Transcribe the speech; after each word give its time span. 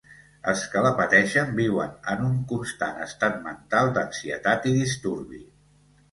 Els 0.51 0.61
que 0.75 0.81
la 0.83 0.91
pateixen 0.99 1.51
viuen 1.59 1.91
en 2.13 2.23
un 2.27 2.39
constant 2.51 2.97
estat 3.05 3.37
mental 3.43 3.91
d'ansietat 3.99 4.65
i 4.71 4.75
disturbi. 4.79 5.43